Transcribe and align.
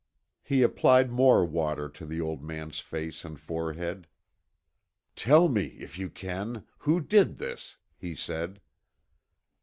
He 0.41 0.63
applied 0.63 1.11
more 1.11 1.45
water 1.45 1.87
to 1.87 2.07
the 2.07 2.19
old 2.19 2.41
man's 2.43 2.79
face 2.79 3.23
and 3.23 3.39
forehead. 3.39 4.07
"Tell 5.15 5.47
me, 5.47 5.77
if 5.79 5.99
you 5.99 6.09
can, 6.09 6.65
who 6.79 6.99
did 7.01 7.37
this?" 7.37 7.77
he 7.97 8.15
said. 8.15 8.61